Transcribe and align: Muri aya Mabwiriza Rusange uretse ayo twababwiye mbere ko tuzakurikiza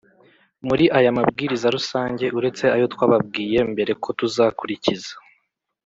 Muri 0.67 0.85
aya 0.97 1.15
Mabwiriza 1.17 1.67
Rusange 1.75 2.25
uretse 2.37 2.63
ayo 2.75 2.85
twababwiye 2.93 3.59
mbere 3.71 3.91
ko 4.03 4.09
tuzakurikiza 4.19 5.11